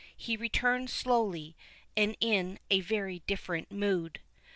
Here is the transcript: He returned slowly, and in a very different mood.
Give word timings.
He 0.17 0.35
returned 0.35 0.89
slowly, 0.89 1.55
and 1.95 2.17
in 2.19 2.57
a 2.71 2.79
very 2.79 3.19
different 3.27 3.71
mood. 3.71 4.19